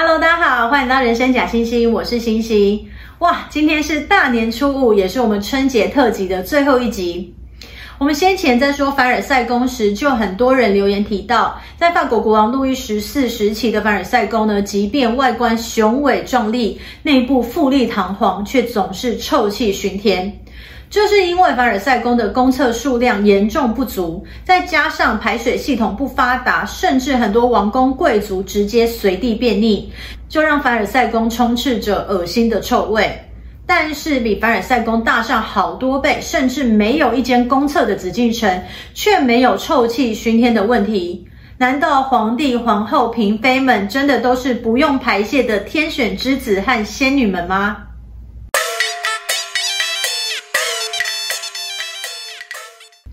[0.00, 2.88] Hello，大家好，欢迎到人生假星星，我是星星。
[3.18, 7.34] 哇，今天是大年初五，也是我们春节特辑的最后一集。
[7.98, 20.32] 我们先前在说凡尔赛宫时，就很多人留言提到，在法国国王路易十四时期的凡尔赛宫呢，即便外观雄伟壮丽，内部富丽堂皇，却总是臭气熏天。
[20.90, 29.84] 就是因为凡尔赛宫的公厕数量严重不足，再加上排水系统不发达，甚至很多王公贵族直接随地便溺，
[30.28, 33.10] 就让凡尔赛宫充斥着恶心的臭味。
[33.66, 38.62] 但是比凡尔赛宫大上好多倍，甚至没有一间公厕的紫禁城，
[38.94, 41.22] 却没有臭气熏天的问题。
[41.58, 47.87] 难道皇帝、皇后、嫔妃们真的都是不用排泄的天选之子和仙女们吗？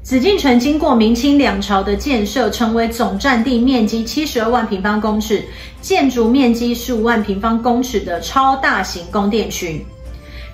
[0.05, 5.43] 紫禁城经过明清两朝的建设，成为总占地面积七十二万平方公尺、
[5.81, 9.83] 建筑面积十五万平方公尺的超大型宫殿群。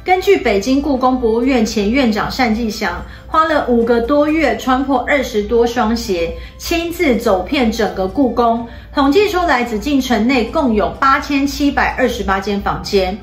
[0.06, 8.66] 根据北京故宫博物院前院长单霁翔花了五个多月，穿破二十多双鞋，亲自走遍整个故宫，
[8.96, 13.18] 统计出来，紫禁城内共有八千七百二十八间房间。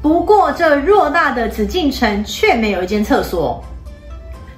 [0.00, 3.62] 不过，这偌大的紫禁城却没有一间厕所。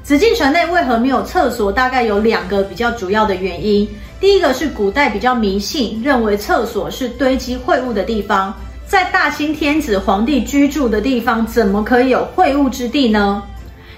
[0.08, 1.70] 紫禁城内为何没有厕所？
[1.70, 3.86] 大概有两个比较主要的原因。
[4.18, 8.54] 第一个是古代比较迷信，认为厕所是堆积秽物的地方。
[8.86, 13.42] 在大清天子皇帝居住的地方，怎么可以有秽物之地呢？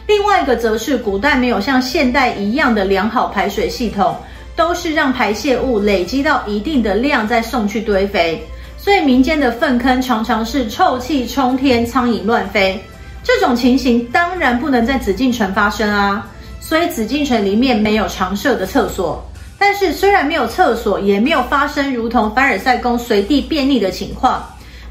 [0.09, 4.17] 另外一个则是古代没有像现代一样的良好排水系统，
[4.57, 8.45] 都是让排泄物累积到一定的量再送去堆肥，
[8.77, 12.83] 所以民间的粪坑常常是臭气冲天、苍蝇乱飞。
[13.23, 16.27] 这种情形当然不能在紫禁城发生啊，
[16.61, 19.25] 所以紫禁城里面没有常设的厕所。
[19.59, 24.43] 但是虽然没有厕所，也没有发生如同凡尔赛宫随地便溺的情况。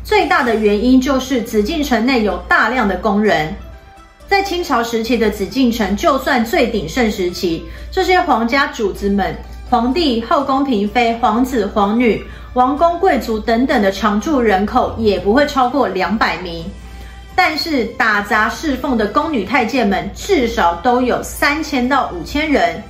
[0.03, 3.53] 最大的原因就是紫禁城内有大量的工人。
[4.27, 9.35] 在清朝时期的紫禁城，就算最鼎盛时期，这些皇家主子们、
[9.67, 12.23] 皇帝、后宫嫔妃、皇子、皇女、
[12.53, 16.63] 王公贵族等等的常住人口，也不会超过两百名。
[17.41, 22.83] 但是打杂侍奉的宫女太监们，至少都有三千到五千人。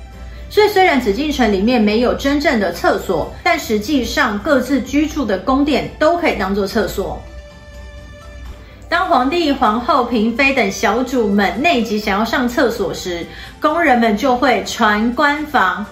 [0.50, 7.22] 所以，虽然紫禁城里面没有真正的厕所，但实际上各自居住的宫殿都可以当做厕所。
[8.88, 13.24] 当皇帝、皇后、嫔妃等小主们内急想要上厕所时，
[13.60, 15.86] 宫人们就会传官房。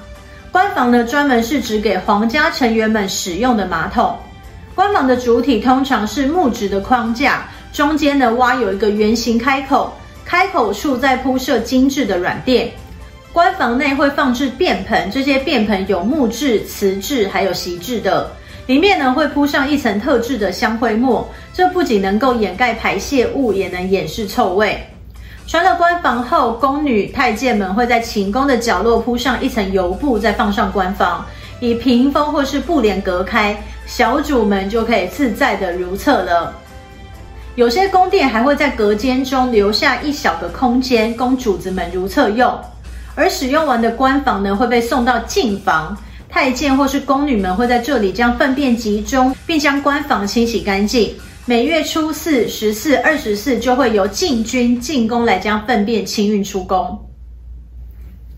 [0.50, 4.18] 官房呢，专门是指给皇家成员们使用的马桶。
[4.74, 9.92] 官房的主体通常是木质的框架，中间呢挖有一个圆形开口，
[10.24, 12.68] 开口处再铺设精致的软垫。
[13.32, 18.28] 官房内会放置便盆，这些便盆有木质、瓷质，还有席质的。
[18.66, 21.24] 里面呢会铺上一层特制的香灰末，
[21.54, 24.76] 这不仅能够掩盖排泄物，也能掩饰臭味。
[25.46, 31.24] 传了官房后，宫女太监们会在寝宫的角落铺上一层油布，再放上官房，
[31.60, 33.56] 以屏风或是布帘隔开，
[33.86, 36.52] 小主们就可以自在的如厕了。
[37.58, 42.56] 有些宫殿还会在隔间中留下一小个空间，供主子们如厕用。
[43.16, 45.98] 而使用完的官房呢，会被送到净房，
[46.28, 51.12] 太监或是宫女们会在这里将粪便集中，并将官房清洗干净。
[51.46, 56.96] 每月初四、十四、二十四就会由禁军进宫来将粪便清运出宫。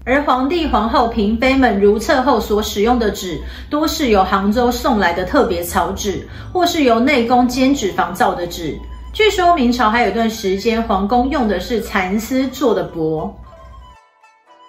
[0.06, 3.38] 而皇帝、皇后、嫔妃们如厕后所使用的纸，
[3.69, 8.75] 多是由杭州送来的特别草纸，或是由内宫监纸房造的纸。
[9.12, 13.28] 据说明朝还有一段时间，皇宫用的是蚕丝做的帛。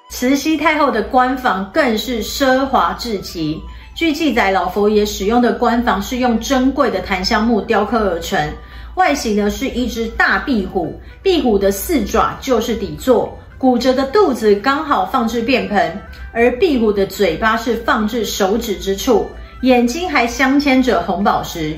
[0.09, 3.61] 慈禧太后的官房更是奢华至极。
[3.93, 8.51] 据记载，老佛爷使用的官房是用珍贵的檀香木雕刻而成，
[8.95, 16.01] 外形呢是一只大壁虎，壁虎的四爪就是底座，鼓着的肚子刚好放置便盆，
[16.33, 19.27] 而壁虎的嘴巴是放置手指之处，
[19.61, 21.77] 眼睛还镶嵌着红宝石。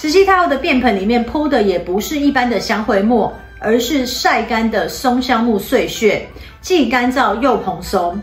[0.00, 6.26] 慈禧太后的便盆里面铺的也不是一般的香灰末，而是晒干的松香木碎屑。
[6.62, 8.18] 既干燥又蓬松，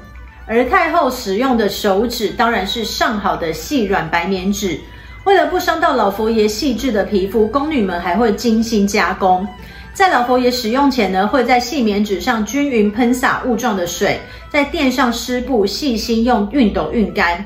[0.48, 4.80] 而太后使用的手指当然是上好的细软白棉纸。
[5.26, 9.48] 为了不伤到老佛爷细致的皮肤，宫女们还会精心加工。
[9.94, 14.20] 在老佛爷使用前呢，会在细棉纸上均匀喷洒雾状的水，
[14.50, 17.46] 再垫上湿布，细心用熨斗熨干。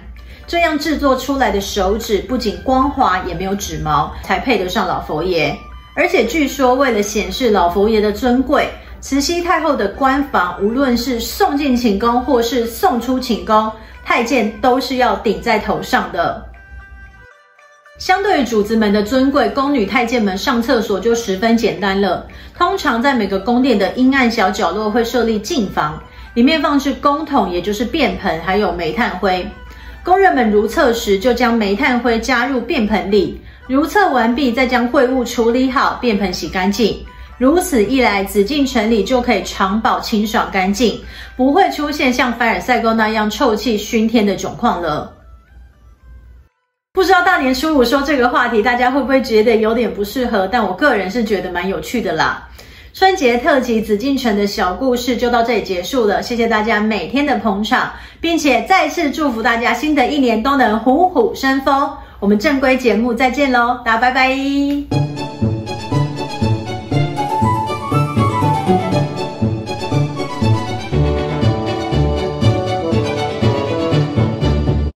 [0.52, 5.58] 这样制作出来的手指不仅光滑，也没有指毛，才配得上老佛爷。
[5.96, 8.70] 而且据说，为了显示老佛爷的尊贵。
[9.00, 13.72] 慈禧太后的官房，无论是送进寝宫或是送出寝宫，
[14.04, 16.46] 太监都是要顶在头上的。
[17.98, 22.28] 相对于主子们的尊贵，宫女太监们上厕所就十分简单了。
[22.58, 25.98] 通常在每个宫殿的阴暗小角落会设立净房，
[26.34, 29.50] 里面放置公桶，也就是便盆，还有煤炭灰。
[30.04, 36.98] 工人们如厕时，就将煤炭灰加入便盆里，如厕完毕，再将秽物处理好，便盆洗干净。
[37.38, 41.00] 如此一来，紫禁城里就可以长保清爽干净，
[41.36, 45.12] 不会出现像凡尔赛宫那样臭气熏天的窘况了。
[46.94, 50.48] 不知道大年初五说这个话题，大家会不会觉得有点不适合？
[50.48, 52.48] 但我个人是觉得蛮有趣的啦。
[52.94, 61.90] 春节特辑紫禁城的小故事就到这里结束了，谢谢大家每天的捧场，并且再次祝福大家新的一年都能虎虎生风。
[62.20, 65.11] 我们正规节目再见喽，大家拜拜。